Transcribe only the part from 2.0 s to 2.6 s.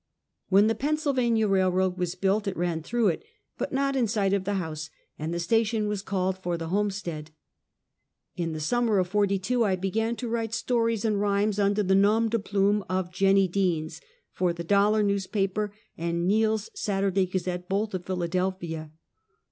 built it